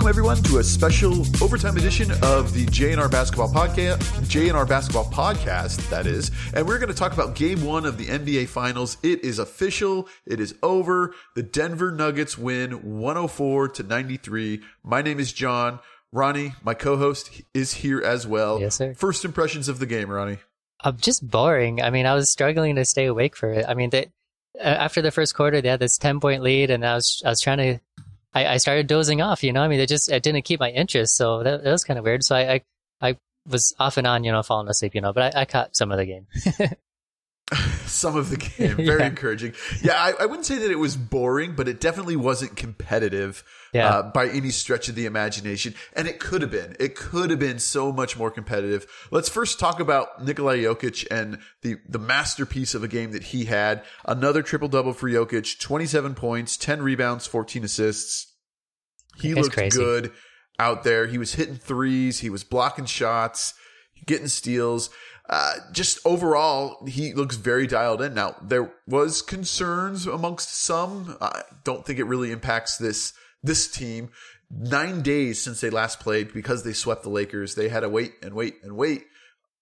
[0.00, 3.98] Welcome everyone to a special overtime edition of the JNR Basketball Podcast,
[4.30, 6.30] JNR Basketball Podcast, that is.
[6.54, 8.96] And we're going to talk about game one of the NBA Finals.
[9.02, 10.08] It is official.
[10.24, 11.14] It is over.
[11.36, 14.62] The Denver Nuggets win 104 to 93.
[14.82, 15.80] My name is Jon.
[16.12, 18.58] Ronnie, my co-host, is here as well.
[18.58, 18.94] Yes, sir.
[18.94, 20.38] First impressions of the game, Ronnie.
[20.82, 21.82] I'm just boring.
[21.82, 23.66] I mean, I was struggling to stay awake for it.
[23.68, 24.10] I mean, they,
[24.58, 27.42] after the first quarter, they had this 10 point lead, and I was I was
[27.42, 27.80] trying to,
[28.34, 29.42] I, I started dozing off.
[29.42, 31.84] You know, I mean, it just it didn't keep my interest, so that, that was
[31.84, 32.24] kind of weird.
[32.24, 32.60] So I, I
[33.10, 33.16] I
[33.48, 34.94] was off and on, you know, falling asleep.
[34.94, 36.26] You know, but I, I caught some of the game.
[37.86, 39.06] Some of the game, very Yeah.
[39.08, 39.54] encouraging.
[39.82, 43.42] Yeah, I, I wouldn't say that it was boring, but it definitely wasn't competitive
[43.74, 43.88] Yeah.
[43.88, 45.74] uh, by any stretch of the imagination.
[45.94, 46.76] And it could have been.
[46.78, 48.86] It could have been so much more competitive.
[49.10, 53.46] Let's first talk about Nikola Jokic and the, the masterpiece of a game that he
[53.46, 53.82] had.
[54.04, 58.29] Another triple double for Jokic, 27 points, 10 rebounds, 14 assists.
[59.20, 59.78] He It's looked crazy.
[59.78, 60.12] good
[60.58, 61.06] out there.
[61.06, 62.20] He was hitting threes.
[62.20, 63.54] He was blocking shots,
[64.06, 64.90] getting steals.
[65.28, 68.14] Uh, just overall, he looks very dialed in.
[68.14, 71.16] Now, there was concerns amongst some.
[71.20, 74.10] I don't think it really impacts this this team.
[74.50, 78.14] Nine days since they last played, because they swept the Lakers, they had to wait
[78.22, 79.04] and wait and wait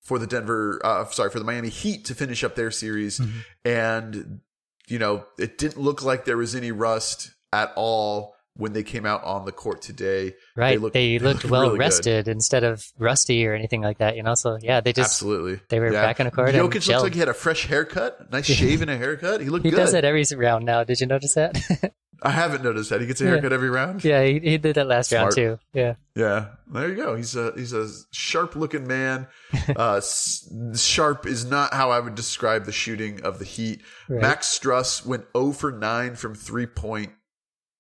[0.01, 3.20] for the Denver, uh, sorry, for the Miami Heat to finish up their series.
[3.67, 4.41] And,
[4.86, 9.06] you know, it didn't look like there was any rust at all when they came
[9.06, 10.34] out on the court today.
[10.56, 10.78] right?
[10.81, 11.81] looked- They looked looked well really good.
[11.81, 14.17] rested instead of rusty or anything like that.
[14.17, 15.61] You know, so yeah, they just Absolutely.
[15.70, 16.03] they were Yeah.
[16.03, 18.91] back on the court Jokic looks like he had a fresh haircut, nice shave and
[18.91, 19.41] a haircut.
[19.41, 19.77] He looked he good.
[19.79, 20.84] does that every round now.
[20.84, 21.56] Did you notice that?
[22.20, 23.01] I haven't noticed that.
[23.01, 23.31] He gets a Yeah.
[23.31, 24.03] haircut every round.
[24.05, 25.61] yeah, he, he did that last round too.
[25.73, 25.95] Yeah.
[26.17, 27.14] Yeah, there you go.
[27.14, 29.29] He's a he's a sharp looking man.
[29.77, 33.83] uh, s- sharp is not how I would describe the shooting of the Heat.
[34.09, 34.20] Right.
[34.20, 37.12] Max Strus went 0 for 9 from three point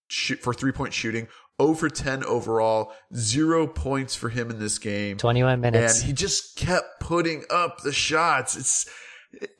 [0.08, 1.28] shoot for three point shooting.
[1.60, 2.92] Oh Over 10 overall.
[3.14, 5.16] Zero points for him in this game.
[5.16, 5.98] 21 minutes.
[5.98, 8.56] and he just kept putting up the shots.
[8.56, 8.88] It's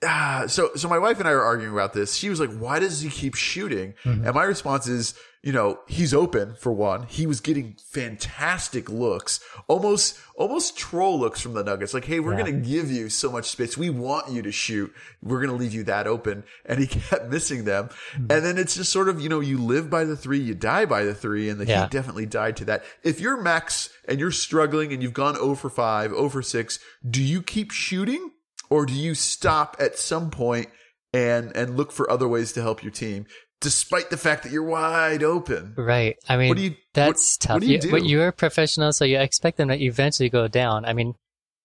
[0.05, 0.89] ah, so so.
[0.89, 2.15] My wife and I were arguing about this.
[2.15, 4.25] She was like, "Why does he keep shooting?" Mm-hmm.
[4.27, 7.05] And my response is, you know, he's open for one.
[7.05, 11.93] He was getting fantastic looks, almost almost troll looks from the Nuggets.
[11.95, 12.39] Like, hey, we're Yeah.
[12.47, 13.77] gonna give you so much space.
[13.77, 14.93] We want you to shoot.
[15.23, 16.45] We're gonna leave you that open.
[16.65, 17.89] And he kept missing them.
[18.13, 18.33] Mm-hmm.
[18.33, 20.87] And then it's just sort of, you know, you live by the three, you die
[20.87, 21.83] by the three, and the Yeah.
[21.83, 22.85] Heat definitely died to that.
[23.03, 26.79] If you're Max and you're struggling and you've gone 0 for 5, 0 for 6,
[27.09, 28.31] do you keep shooting
[28.71, 30.69] or do you stop at some point
[31.13, 33.27] and and look for other ways to help your team
[33.61, 35.75] despite the fact that you're wide open?
[35.77, 36.17] Right.
[36.29, 37.55] I mean, What do you- that's what- tough.
[37.55, 38.09] what do you You- But do?
[38.09, 40.85] you're a professional, so you expect them to eventually go down.
[40.85, 41.15] I mean,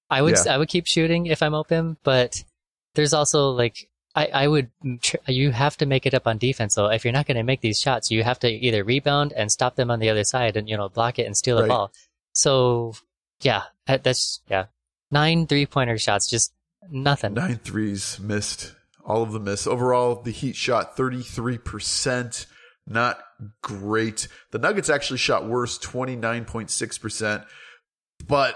[0.09, 0.53] I would Yeah.
[0.53, 2.43] I would keep shooting if I'm open, but
[2.95, 4.69] there's also like I I would
[5.27, 6.73] you have to make it up on defense.
[6.75, 9.51] So if you're not going to make these shots, you have to either rebound and
[9.51, 11.69] stop them on the other side, and you know block it and steal the Right.
[11.69, 11.91] ball.
[12.33, 12.93] So
[13.41, 14.65] yeah, that's yeah,
[15.11, 16.53] nine three pointer shots, just
[16.89, 17.33] nothing.
[17.33, 18.73] Nine threes missed.
[19.05, 19.67] All of them missed.
[19.67, 22.45] Overall, the Heat shot 33%.
[22.85, 23.19] Not
[23.61, 24.27] great.
[24.51, 27.45] The Nuggets actually shot worse, 29.6%.
[28.27, 28.55] But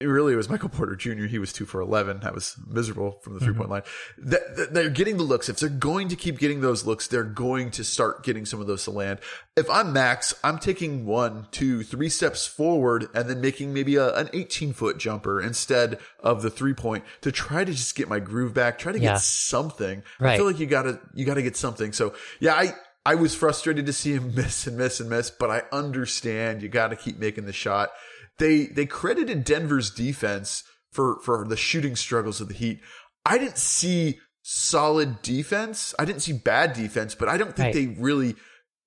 [0.00, 1.24] it really was Michael Porter Jr.
[1.24, 2.20] He was two for 11.
[2.20, 3.72] That was miserable from the three point mm-hmm.
[3.72, 4.30] line.
[4.30, 5.48] Th- th- They're getting the looks.
[5.48, 8.68] If they're going to keep getting those looks, they're going to start getting some of
[8.68, 9.18] those to land.
[9.56, 14.14] If I'm Max, I'm taking one, two, three steps forward and then making maybe a,
[14.14, 18.20] an 18 foot jumper instead of the three point to try to just get my
[18.20, 19.14] groove back, try to Yeah.
[19.14, 20.04] get something.
[20.20, 21.92] I feel like you gotta, you gotta get something.
[21.92, 25.50] So yeah, I, I was frustrated to see him miss and miss and miss, but
[25.50, 27.90] I understand you got to keep making the shot.
[28.38, 32.80] They they credited Denver's defense for for the shooting struggles of the Heat.
[33.24, 35.94] I didn't see solid defense.
[35.98, 37.74] I didn't see bad defense, but I don't think Right.
[37.74, 38.34] they really.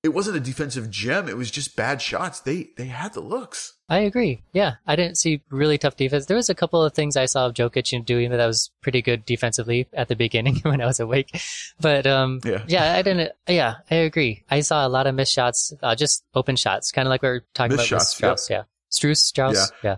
[0.03, 1.29] It wasn't a defensive gem.
[1.29, 2.40] It was just bad shots.
[2.40, 3.73] They they had the looks.
[3.88, 4.41] I agree.
[4.51, 6.25] Yeah, I didn't see really tough defense.
[6.25, 9.25] There was a couple of things I saw of Jokic doing that was pretty good
[9.28, 11.29] defensively at the beginning when I was awake.
[11.79, 12.63] But um, Yeah.
[12.67, 13.31] yeah, I didn't.
[13.47, 14.43] Yeah, I agree.
[14.49, 17.29] I saw a lot of missed shots, uh, just open shots, kind of like we
[17.29, 18.49] were talking Missed about shots, Strauss.
[18.49, 19.72] Yeah, Struce, Strauss.
[19.84, 19.97] Yeah.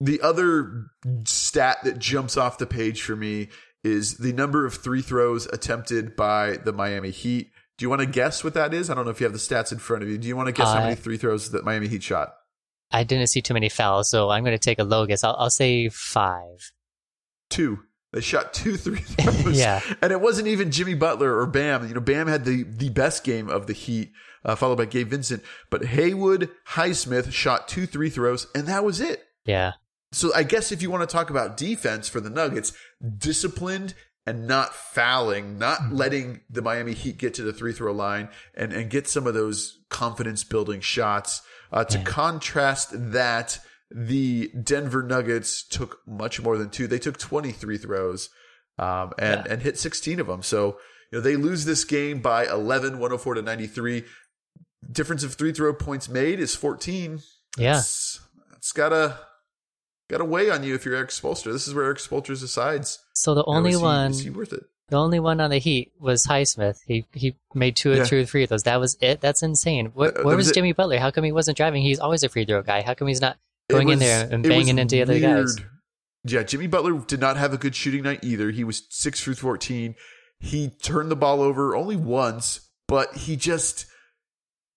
[0.00, 0.86] The other
[1.24, 3.48] stat that jumps off the page for me
[3.84, 7.50] is the number of free throws attempted by the Miami Heat.
[7.78, 8.90] Do you want to guess what that is?
[8.90, 10.18] I don't know if you have the stats in front of you.
[10.18, 12.34] Do you want to guess how Uh, many free throws that Miami Heat shot?
[12.90, 15.24] I didn't see too many fouls, so I'm going to take a low guess.
[15.24, 16.72] I'll, I'll say five.
[17.48, 17.80] Two.
[18.12, 19.58] They shot two three throws.
[19.58, 19.80] Yeah.
[20.02, 21.88] And it wasn't even Jimmy Butler or Bam.
[21.88, 24.12] You know, Bam had the, the best game of the Heat,
[24.44, 25.42] uh, followed by Gabe Vincent.
[25.70, 29.24] But Haywood Highsmith shot two free throws, and that was it.
[29.44, 29.72] Yeah.
[30.12, 32.72] So I guess if you want to talk about defense for the Nuggets,
[33.18, 33.94] disciplined
[34.26, 38.72] and not fouling, not letting the Miami Heat get to the free throw line and,
[38.72, 41.42] and get some of those confidence building shots.
[41.72, 42.04] Uh, to Yeah.
[42.04, 43.58] contrast that,
[43.90, 46.86] the Denver Nuggets took much more than two.
[46.86, 48.28] They took 23 throws
[48.78, 49.52] um, and, Yeah.
[49.52, 50.42] and hit 16 of them.
[50.42, 50.78] So,
[51.10, 54.04] you know, they lose this game by 11, 104 to 93.
[54.92, 57.20] Difference of free throw points made is 14.
[57.56, 57.78] Yeah.
[57.78, 58.20] It's,
[58.56, 59.18] it's gotta,
[60.10, 61.52] gotta weigh on you if you're Erik Spoelstra.
[61.52, 62.98] This is where Erik Spoelstra decides.
[63.14, 64.64] So the you know, only is he- one, Is he worth it?
[64.88, 66.78] the only one on the Heat was Highsmith.
[66.86, 68.04] He he made two or Yeah.
[68.04, 68.64] two or three of those.
[68.64, 69.20] That was it.
[69.22, 69.86] That's insane.
[69.94, 70.52] Where, That- was was.
[70.52, 70.98] Jimmy Butler?
[70.98, 71.82] How come he wasn't driving?
[71.82, 72.82] He's always a free throw guy.
[72.82, 73.38] How come he's not
[73.70, 75.56] going in there and banging into the other guys?
[76.24, 78.50] Yeah, Jimmy Butler did not have a good shooting night either.
[78.50, 79.94] He was six for fourteen.
[80.38, 83.86] He turned the ball over only once, but he just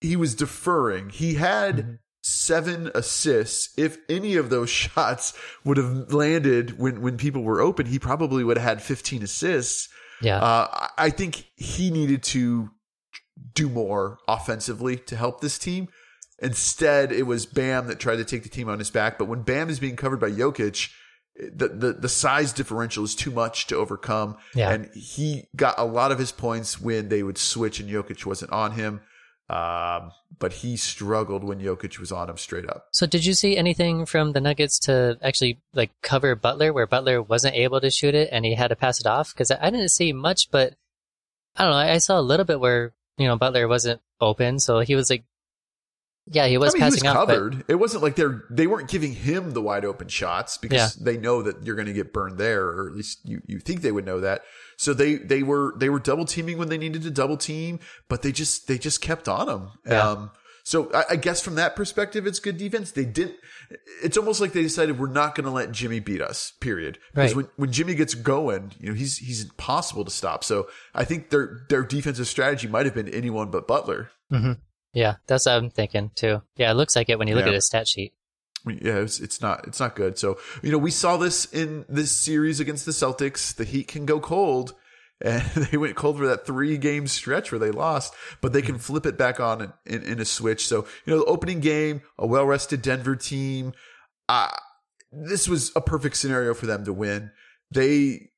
[0.05, 1.09] he was deferring.
[1.09, 1.97] He had Mhm.
[2.21, 3.69] seven assists.
[3.77, 8.43] If any of those shots would have landed when when people were open, he probably
[8.43, 9.89] would have had fifteen assists.
[10.21, 10.37] Yeah.
[10.39, 12.69] Uh, I- I think he needed to
[13.53, 15.89] do more offensively to help this team.
[16.39, 19.17] Instead, it was Bam that tried to take the team on his back.
[19.17, 20.89] But when Bam is being covered by Jokic,
[21.53, 24.37] the, the, the size differential is too much to overcome.
[24.53, 24.71] Yeah.
[24.71, 28.51] And he got a lot of his points when they would switch and Jokic wasn't
[28.51, 29.01] on him.
[29.47, 32.87] Um, but he struggled when Jokic was on him straight up.
[32.91, 37.21] So did you see anything from the Nuggets to actually like cover Butler where Butler
[37.21, 39.33] wasn't able to shoot it and he had to pass it off?
[39.33, 40.75] Because I didn't see much, but
[41.55, 41.77] I don't know.
[41.77, 45.23] I saw a little bit where you know Butler wasn't open, so he was like,
[46.27, 47.27] yeah, he was I mean, he was passing off.
[47.27, 47.63] But, covered.
[47.67, 51.41] It wasn't like they're they weren't giving him the wide open shots because they know
[51.43, 54.05] that you're going to get burned there, or at least you, you think they would
[54.05, 54.41] know that.
[54.77, 57.79] So they they were they were double teaming when they needed to double team,
[58.09, 59.69] but they just they just kept on him.
[59.85, 60.09] Yeah.
[60.09, 60.31] Um,
[60.63, 62.91] so I, I guess from that perspective, it's good defense.
[62.91, 63.35] They didn't.
[64.03, 66.53] It's almost like they decided we're not going to let Jimmy beat us.
[66.59, 66.97] Period.
[67.13, 67.37] Because Right.
[67.37, 70.43] when when Jimmy gets going, you know he's he's impossible to stop.
[70.43, 74.09] So I think their their defensive strategy might have been anyone but Butler.
[74.33, 74.57] Mhm.
[74.95, 76.41] Yeah, that's what I'm thinking too.
[76.55, 77.49] Yeah, it looks like it when you look Yeah.
[77.49, 78.13] at his stat sheet.
[78.65, 80.17] Yeah, it's, it's not it's not good.
[80.17, 83.53] So you know we saw this in this series against the Celtics.
[83.55, 84.73] The Heat can go cold,
[85.21, 88.79] and they went cold for that three game stretch where they lost, but they can
[88.79, 90.65] flip it back on in, in, in a switch.
[90.67, 93.73] So you know the opening game, a well rested Denver team.
[94.27, 94.49] Uh,
[95.11, 97.29] this was a perfect scenario for them to win.
[97.69, 98.29] They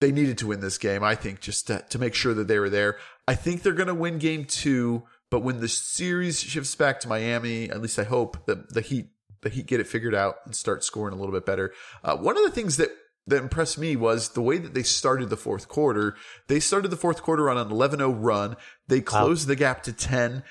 [0.00, 2.58] they needed to win this game, I think, just to, to make sure that they
[2.58, 2.96] were there.
[3.26, 7.08] I think they're going to win game two, but when the series shifts back to
[7.08, 9.08] Miami, at least I hope that the Heat
[9.42, 11.72] the Heat get it figured out and start scoring a little bit better.
[12.02, 12.90] Uh, one of the things that
[13.26, 16.16] that impressed me was the way that they started the fourth quarter.
[16.48, 18.56] They started the fourth quarter on an 11-0 run.
[18.88, 20.42] They closed the gap to 10.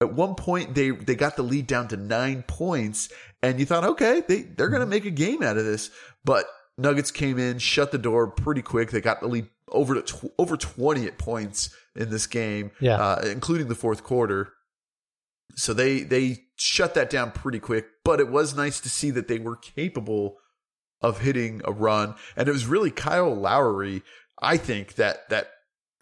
[0.00, 3.08] At one point, they they got the lead down to nine points,
[3.42, 5.90] and you thought, okay, they they're going to make a game out of this.
[6.24, 6.44] But
[6.76, 8.92] Nuggets came in, shut the door pretty quick.
[8.92, 12.96] They got the lead over to tw- over 20 at points in this game, Yeah.
[12.96, 14.52] uh, including the fourth quarter.
[15.56, 19.28] So they they shut that down pretty quick, but it was nice to see that
[19.28, 20.36] they were capable
[21.02, 24.02] of hitting a run, and it was really Kyle Lowry,
[24.40, 25.50] I think that that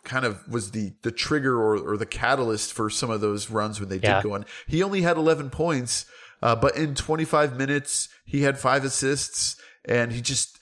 [0.04, 3.80] kind of was the the trigger or or the catalyst for some of those runs
[3.80, 4.16] when they Yeah.
[4.20, 4.44] did go on.
[4.66, 6.06] He only had 11 points,
[6.42, 10.58] uh, but in 25 minutes he had five assists, and he just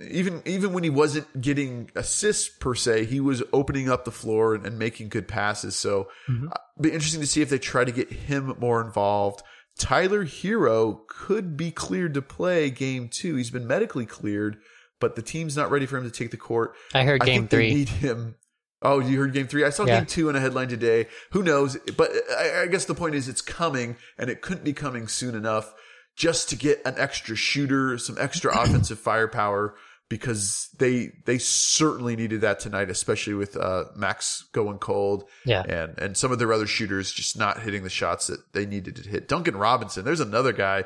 [0.00, 4.54] even even when he wasn't getting assists per se, he was opening up the floor
[4.54, 5.76] and, and making good passes.
[5.76, 6.48] So Mhm.
[6.50, 9.42] uh, be interesting to see if they try to get him more involved.
[9.78, 13.36] Tyler Herro could be cleared to play game two.
[13.36, 14.56] He's been medically cleared,
[15.00, 16.74] but the team's not ready for him to take the court.
[16.94, 17.74] I heard I game they three.
[17.74, 18.36] need him.
[18.82, 19.64] Oh, you heard game three?
[19.64, 19.98] I saw Yeah.
[19.98, 21.08] game two in a headline today.
[21.32, 21.76] Who knows?
[21.96, 25.34] But I, I guess the point is it's coming, and it couldn't be coming soon
[25.34, 25.72] enough
[26.16, 29.74] just to get an extra shooter, some extra offensive firepower,
[30.08, 35.62] because they they certainly needed that tonight, especially with uh, Max going cold yeah.
[35.62, 38.96] and and some of their other shooters just not hitting the shots that they needed
[38.96, 39.28] to hit.
[39.28, 40.84] Duncan Robinson, there's another guy,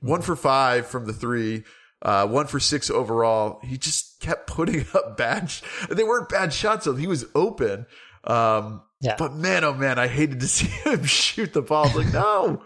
[0.00, 1.64] one for five from the three,
[2.02, 3.60] uh, one for six overall.
[3.62, 5.50] He just kept putting up bad.
[5.50, 6.94] Sh- they weren't bad shots, though.
[6.94, 7.86] He was open.
[8.24, 9.16] Um, Yeah.
[9.18, 11.84] But man, oh man, I hated to see him shoot the ball.
[11.84, 12.62] I was like, no.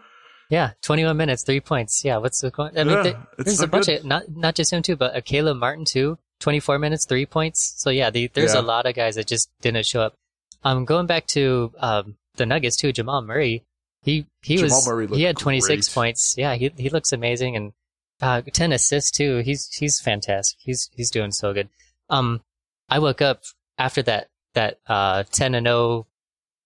[0.50, 2.04] Yeah, 21 minutes, three points.
[2.04, 2.76] Yeah, what's the going?
[2.78, 3.98] I mean, Yeah, there's a not bunch good.
[4.00, 6.18] of not not just him too, but uh, Caleb Martin too.
[6.40, 7.74] 24 minutes, three points.
[7.78, 8.60] So yeah, the, there's Yeah.
[8.60, 10.14] a lot of guys that just didn't show up.
[10.64, 13.64] Um, going back to um the Nuggets too, Jamal Murray.
[14.02, 15.94] He he Jamal was Murray he had 26 great.
[15.94, 16.34] points.
[16.38, 17.72] Yeah, he he looks amazing and
[18.22, 19.38] uh 10 assists too.
[19.38, 20.58] He's he's fantastic.
[20.62, 21.68] He's he's doing so good.
[22.08, 22.40] Um,
[22.88, 23.42] I woke up
[23.76, 26.06] after that that uh 10 and 0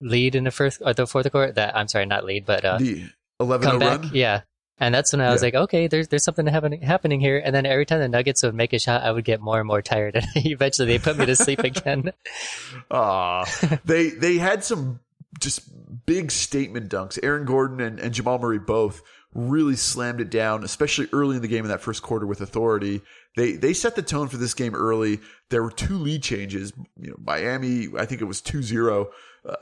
[0.00, 1.52] lead in the first or the fourth quarter.
[1.52, 3.08] That I'm sorry, not lead, but uh, the
[3.42, 4.02] 11 0 comeback.
[4.04, 4.10] run.
[4.14, 4.40] Yeah.
[4.78, 5.46] And that's when I was Yeah.
[5.46, 7.40] like, okay, there's there's something happening happening here.
[7.44, 9.66] And then every time the Nuggets would make a shot, I would get more and
[9.68, 12.12] more tired, and eventually they put me to sleep again.
[12.90, 13.44] Aw.
[13.84, 15.00] they they had some
[15.40, 15.60] just
[16.06, 17.18] big statement dunks.
[17.22, 19.02] Aaron Gordon and, and Jamal Murray both
[19.34, 23.02] really slammed it down, especially early in the game in that first quarter with authority.
[23.36, 25.20] They they set the tone for this game early.
[25.50, 26.72] There were two lead changes.
[27.00, 29.10] You know, Miami, I think it was 2-0 uh,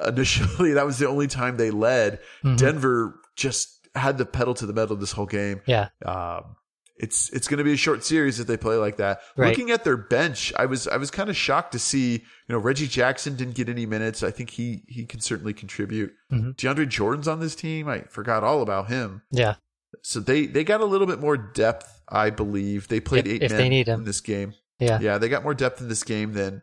[0.06, 0.72] initially.
[0.75, 2.20] That was the only time they led.
[2.44, 2.58] Mhm.
[2.58, 5.60] Denver just had the pedal to the metal this whole game.
[5.66, 5.88] Yeah.
[6.04, 6.56] Um,
[6.96, 9.20] it's it's going to be a short series if they play like that.
[9.37, 9.49] Right.
[9.49, 12.20] Looking at their bench, I was I was kind of shocked to see you
[12.50, 14.22] know Reggie Jackson didn't get any minutes.
[14.22, 16.12] I think he he can certainly contribute.
[16.30, 16.56] Mhm.
[16.56, 17.88] DeAndre Jordan's on this team.
[17.88, 19.22] I forgot all about him.
[19.30, 19.54] Yeah.
[20.02, 22.88] So they they got a little bit more depth, I believe.
[22.88, 24.00] They played If- eight if men they need him.
[24.00, 24.52] in this game.
[24.78, 24.99] Yeah.
[25.00, 26.60] Yeah, they got more depth in this game than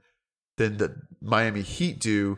[0.57, 2.37] than the Miami Heat do.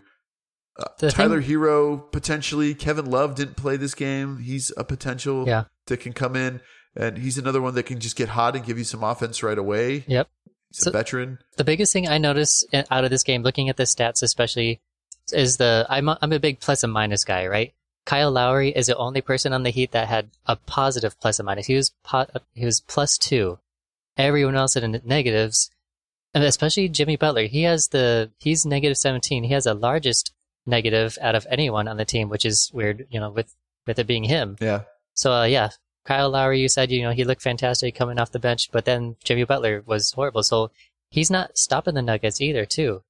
[0.80, 2.74] Uh, Tyler thing- Herro potentially.
[2.74, 4.38] Kevin Love didn't play this game.
[4.40, 5.66] He's a potential Yeah.
[5.88, 6.62] that can come in,
[6.96, 9.58] and he's another one that can just get hot and give you some offense right
[9.58, 10.06] away.
[10.08, 10.30] Yep.
[10.72, 11.40] He's a veteran.
[11.58, 14.80] The biggest thing I notice out of this game, looking at the stats especially,
[15.34, 17.74] is the I'm a, I'm a big plus and minus guy, right?
[18.06, 21.46] Kyle Lowry is the only person on the Heat that had a positive plus and
[21.46, 21.68] minus.
[21.68, 23.60] He was po- he was plus two.
[24.18, 25.70] Everyone else had negatives,
[26.34, 27.44] and especially Jimmy Butler.
[27.44, 29.44] He has the he's negative seventeen.
[29.44, 30.32] He has the largest
[30.66, 33.54] negative out of anyone on the team, which is weird, you know, with
[33.88, 34.56] with it being him.
[34.60, 34.82] Yeah.
[35.14, 35.70] So uh, yeah,
[36.06, 39.16] Kyle Lowry, you said you know he looked fantastic coming off the bench, but then
[39.24, 40.44] Jimmy Butler was horrible.
[40.44, 40.72] So
[41.10, 43.04] he's not stopping the Nuggets either, too.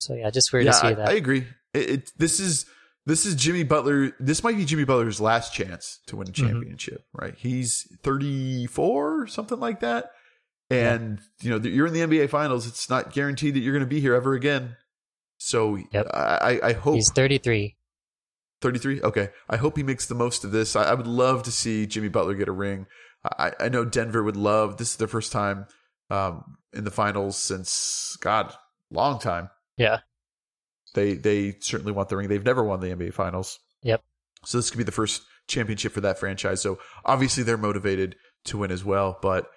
[0.00, 1.08] So yeah, just weird yeah, to see I, that.
[1.08, 1.46] I agree.
[1.74, 2.66] It, it, this is
[3.06, 4.12] this is Jimmy Butler.
[4.20, 6.34] This might be Jimmy Butler's last chance to win a Mhm.
[6.34, 7.04] championship.
[7.12, 7.34] Right?
[7.36, 10.10] He's thirty four, something like that.
[10.70, 12.66] And you know you're in the NBA Finals.
[12.66, 14.76] It's not guaranteed that you're going to be here ever again.
[15.38, 16.06] So Yep.
[16.12, 17.76] I, I hope he's 33.
[18.60, 19.28] 33 okay.
[19.48, 20.76] I hope he makes the most of this.
[20.76, 22.86] I, I would love to see jimmy butler get a ring.
[23.24, 25.66] I, I know denver would love this is their first time
[26.10, 28.52] um, in the finals since god
[28.90, 29.50] long time.
[29.76, 29.98] Yeah.
[30.94, 32.28] they they certainly want the ring.
[32.28, 33.58] They've never won the nba finals.
[33.82, 34.02] Yep.
[34.44, 36.60] so this could be the first championship for that franchise.
[36.60, 38.16] So obviously they're motivated
[38.46, 39.18] to win as well.
[39.22, 39.48] But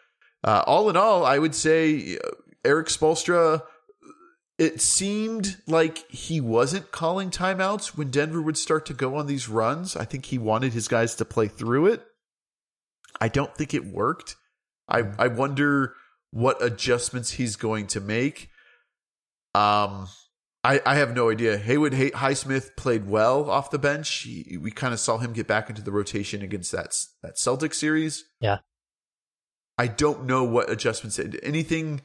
[0.43, 2.29] uh, all in all i would say uh,
[2.65, 3.61] erik spoelstra
[4.62, 9.50] it seemed like he wasn't calling timeouts when Denver would start to go on these
[9.50, 9.96] runs.
[9.96, 12.03] I think he wanted his guys to play through it.
[13.20, 14.36] I don't think it worked.
[14.88, 15.96] I I wonder
[16.30, 18.51] what adjustments he's going to make.
[19.56, 20.08] Um,
[20.63, 21.58] I I have no idea.
[21.58, 24.10] Haywood Hay- Highsmith played well off the bench.
[24.12, 27.74] He, we kind of saw him get back into the rotation against that that Celtic
[27.74, 28.25] series.
[28.39, 28.60] Yeah.
[29.80, 31.20] I don't know what adjustments.
[31.41, 32.01] Anything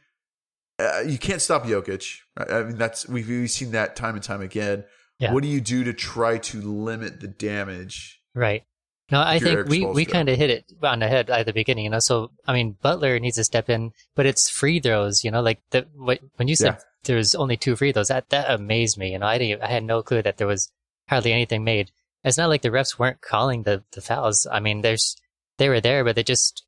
[0.79, 2.19] uh, you can't stop Jokic.
[2.39, 2.51] Right?
[2.51, 4.85] I mean, that's we've, we've seen that time and time again.
[5.19, 5.33] Yeah.
[5.33, 8.21] What do you do to try to limit the damage?
[8.35, 8.65] Right.
[9.11, 11.85] No, I think we, we kind of hit it on the head at the beginning,
[11.85, 12.01] you know.
[12.01, 15.41] So I mean, Butler needs to step in, but it's free throws, you know.
[15.41, 16.81] Like the what, when you said Yeah.
[17.05, 19.13] there was only two free throws, that that amazed me.
[19.13, 20.73] You know, I didn't, I had no clue that there was
[21.09, 21.93] hardly anything made.
[22.25, 24.47] It's not like the refs weren't calling the the fouls.
[24.51, 25.17] I mean, there's
[25.59, 26.65] they were there, but they just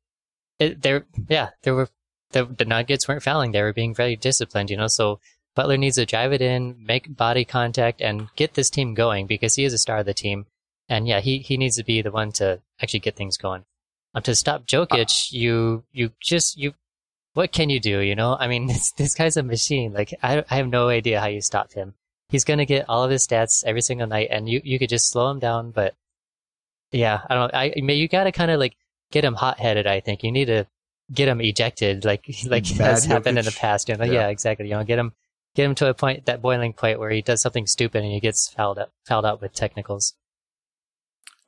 [0.59, 1.89] it, they're yeah, there were
[2.31, 3.51] the the Nuggets weren't fouling.
[3.51, 4.87] They were being very disciplined, you know.
[4.87, 5.19] So
[5.55, 9.55] Butler needs to drive it in, make body contact, and get this team going because
[9.55, 10.45] he is a star of the team.
[10.87, 13.65] And yeah, he, he needs to be the one to actually get things going.
[14.15, 16.73] Um, to stop Jokic, you you just you
[17.33, 17.99] what can you do?
[17.99, 19.93] You know, I mean, this this guy's a machine.
[19.93, 21.93] Like I I have no idea how you stop him.
[22.29, 25.09] He's gonna get all of his stats every single night, and you you could just
[25.09, 25.71] slow him down.
[25.71, 25.95] But
[26.91, 27.53] yeah, I don't.
[27.53, 28.75] I I mean, you gotta kind of like
[29.11, 29.87] get him hot headed.
[29.87, 30.67] I think you need to
[31.13, 33.89] get him ejected, like like Mad has happened in the past.
[33.89, 34.11] You know, Yeah.
[34.13, 34.27] yeah.
[34.27, 34.67] exactly.
[34.67, 35.13] You know, get him
[35.55, 38.19] get him to a point that boiling point where he does something stupid and he
[38.19, 40.13] gets fouled up fouled out with technicals.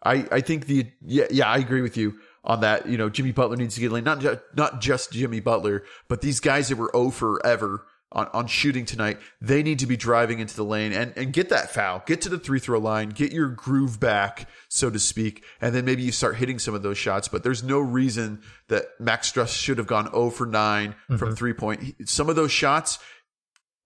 [0.04, 2.88] I, I think the yeah yeah I agree with you on that.
[2.88, 4.04] You know, Jimmy Butler needs to get lane.
[4.04, 8.28] Not ju- not just Jimmy Butler, but these guys that were 0 for ever on,
[8.34, 9.18] on shooting tonight.
[9.40, 12.04] They need to be driving into the lane and, and get that foul.
[12.06, 13.10] Get to the free throw line.
[13.10, 16.84] Get your groove back, so to speak, and then maybe you start hitting some of
[16.84, 17.28] those shots.
[17.28, 21.54] But there's no reason that Max Strus should have gone 0 for 9 from three
[21.54, 22.10] point.
[22.10, 23.00] Some of those shots.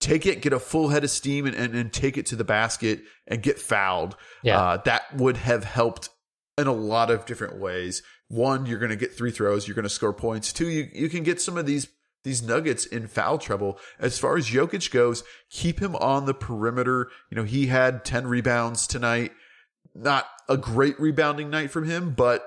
[0.02, 2.44] Take it, get a full head of steam, and, and, and take it to the
[2.44, 4.60] basket and get fouled Yeah.
[4.60, 6.10] uh, that would have helped
[6.58, 8.04] in a lot of different ways.
[8.28, 10.52] One, you're going to get free throws, you're going to score points.
[10.52, 11.88] Two, you, you can get some of these
[12.26, 13.80] these nuggets in foul trouble.
[13.98, 17.10] As far as Jokic goes, keep him on the perimeter.
[17.32, 19.32] You know, he had 10 rebounds tonight.
[19.94, 22.46] Not a great rebounding night from him, but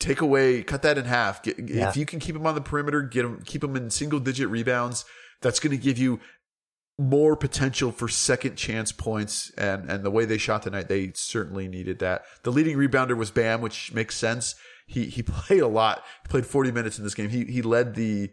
[0.00, 1.42] take away, cut that in half.
[1.42, 1.88] Get, Yeah.
[1.88, 4.48] If you can keep him on the perimeter, get him, keep him in single digit
[4.48, 5.04] rebounds.
[5.40, 6.18] That's going to give you
[6.98, 11.68] more potential for second chance points and and the way they shot tonight they certainly
[11.68, 14.56] needed that the leading rebounder was bam which makes sense
[14.88, 17.94] he he played a lot he played 40 minutes in this game he he led
[17.94, 18.30] the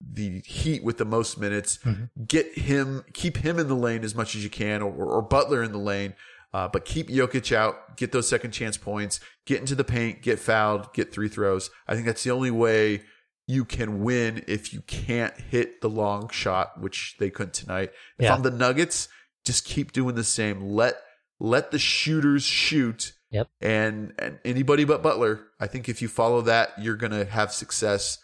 [0.00, 1.78] the Heat with the most minutes.
[1.78, 2.24] Mm-hmm.
[2.24, 5.62] Get him, keep him in the lane as much as you can, or, or Butler
[5.62, 6.14] in the lane.
[6.54, 10.38] Uh, but keep Jokic out, get those second chance points, get into the paint, get
[10.38, 11.70] fouled, get free throws.
[11.86, 13.02] I think that's the only way
[13.46, 17.90] you can win if you can't hit the long shot, which they couldn't tonight.
[18.18, 18.34] If Yeah.
[18.34, 19.08] I'm the Nuggets,
[19.44, 20.60] just keep doing the same.
[20.62, 20.96] Let
[21.38, 23.12] let the shooters shoot.
[23.30, 23.48] Yep.
[23.60, 28.18] And and anybody but Butler, I think if you follow that, you're gonna have success.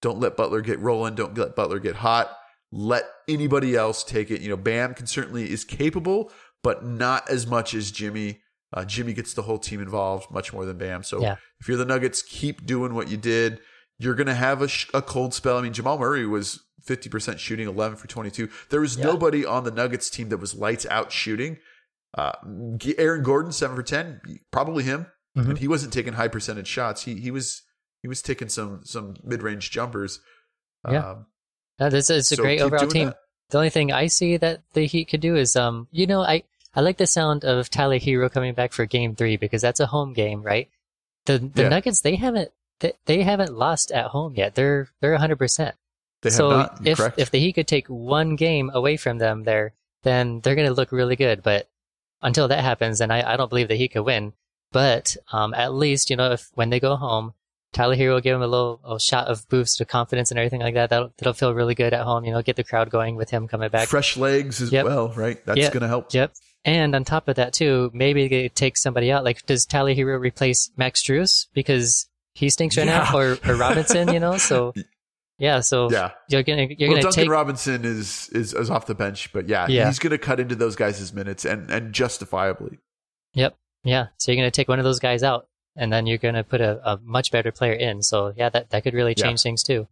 [0.00, 1.14] Don't let Butler get rolling.
[1.14, 2.30] Don't let Butler get hot.
[2.70, 4.40] Let anybody else take it.
[4.40, 6.30] You know, Bam can certainly is capable,
[6.62, 8.40] but not as much as Jimmy.
[8.72, 11.02] Uh, Jimmy gets the whole team involved much more than Bam.
[11.02, 11.36] So Yeah.
[11.60, 13.60] if you're the Nuggets, keep doing what you did.
[13.98, 15.56] You're going to have a, sh- a cold spell.
[15.56, 18.48] I mean, Jamal Murray was 50% shooting, 11 for 22.
[18.68, 19.06] There was Yeah.
[19.06, 21.56] nobody on the Nuggets team that was lights out shooting.
[22.18, 22.32] Uh,
[22.98, 24.20] Aaron Gordon, 7 for 10,
[24.50, 25.06] probably him.
[25.36, 25.50] Mhm.
[25.50, 27.02] And he wasn't taking high percentage shots.
[27.02, 27.62] He he was
[28.02, 30.20] he was taking some some mid range jumpers.
[30.90, 31.10] Yeah.
[31.10, 31.26] Um,
[31.78, 33.06] No, this is a so great overall team.
[33.08, 33.18] that.
[33.50, 36.42] The only thing I see that the Heat could do is, um, you know, I,
[36.74, 39.86] I like the sound of Tyler Herro coming back for Game Three because that's a
[39.86, 40.68] home game, right?
[41.26, 41.68] The the Yeah.
[41.68, 44.54] Nuggets they haven't they, they haven't lost at home yet.
[44.56, 45.36] They're they're 100.
[45.36, 45.76] percent
[46.22, 46.86] They have So not.
[46.86, 47.18] If correct.
[47.20, 49.72] if the Heat could take one game away from them there,
[50.02, 51.42] then they're going to look really good.
[51.42, 51.68] But
[52.22, 54.32] until that happens, and I, I don't believe that he could win.
[54.72, 57.32] But um, at least you know if when they go home,
[57.72, 60.74] Tyler Herro will give him a little, shot of boost of confidence and everything like
[60.74, 60.90] that.
[60.90, 62.24] That'll, that'll feel really good at home.
[62.24, 63.88] You know, get the crowd going with him coming back.
[63.88, 64.84] Fresh legs as Yep.
[64.84, 65.44] well, right?
[65.46, 65.72] That's Yep.
[65.72, 66.12] going to help.
[66.12, 66.32] Yep.
[66.64, 69.22] And on top of that too, maybe they take somebody out.
[69.24, 73.06] Like, does Tyler Herro replace Max Strus because he stinks right Yeah.
[73.10, 74.12] now, or, or Robinson?
[74.12, 74.72] You know, so
[75.38, 75.60] yeah.
[75.60, 76.10] So Yeah.
[76.28, 79.48] you're gonna you're well, gonna Duncan take Robinson is, is is off the bench, but
[79.48, 79.86] yeah, Yeah.
[79.86, 82.78] he's going to cut into those guys' minutes and and justifiably.
[83.34, 83.56] Yep.
[83.84, 84.06] Yeah.
[84.18, 86.42] So you're going to take one of those guys out and then you're going to
[86.44, 88.02] put a, a much better player in.
[88.02, 89.24] So yeah, that, that could really Yeah.
[89.24, 89.86] change things too.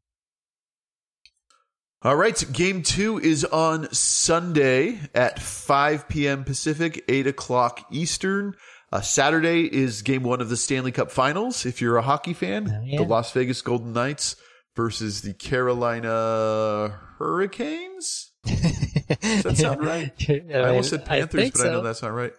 [2.02, 6.44] All right, game two is on Sunday at 5 p.m.
[6.44, 8.54] Pacific, 8 o'clock Eastern.
[8.92, 11.66] Uh, Saturday is game one of the Stanley Cup Finals.
[11.66, 12.98] If you're a hockey fan, Oh, yeah.
[12.98, 14.37] the Las Vegas Golden Knights
[14.76, 18.32] versus the Carolina Hurricanes.
[18.44, 20.12] Does that sound right?
[20.28, 22.32] I almost said Panthers, but I know that's not right.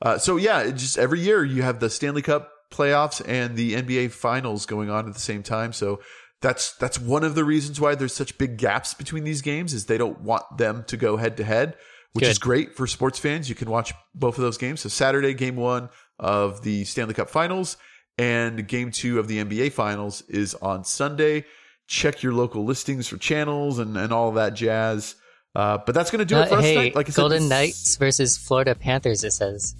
[0.00, 3.74] Uh, so yeah, it just every year you have the Stanley Cup playoffs and the
[3.74, 5.72] NBA Finals going on at the same time.
[5.72, 6.00] So
[6.40, 9.86] that's that's one of the reasons why there's such big gaps between these games is
[9.86, 11.76] they don't want them to go head to head,
[12.12, 12.30] which Good.
[12.30, 13.48] is great for sports fans.
[13.48, 14.80] You can watch both of those games.
[14.80, 17.76] So Saturday, game one of the Stanley Cup Finals,
[18.18, 21.44] and game two of the NBA Finals is on Sunday.
[21.92, 25.14] Check your local listings for channels and and all that jazz.
[25.54, 26.94] Uh, but that's going to do it for Uh, us hey, tonight.
[26.96, 29.22] Like I Golden Knights versus Florida Panthers.
[29.24, 29.76] It says.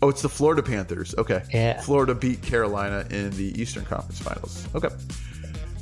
[0.00, 1.14] Oh, it's the Florida Panthers.
[1.18, 1.42] Okay.
[1.52, 1.82] Yeah.
[1.82, 4.66] Florida beat Carolina in the Eastern Conference Finals.
[4.74, 4.88] Okay.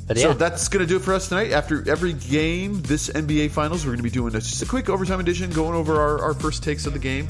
[0.07, 1.51] But So that's going to do it for us tonight.
[1.53, 4.89] After every game, this NBA Finals, we're going to be doing a, just a quick
[4.89, 7.27] overtime edition, going over our, our first takes of the game.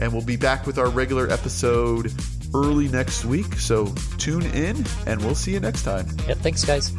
[0.00, 2.12] And we'll be back with our regular episode
[2.54, 3.54] early next week.
[3.54, 3.86] So
[4.18, 6.08] tune in, and we'll see you next time.
[6.26, 6.38] yep.
[6.38, 6.90] Thanks, guys.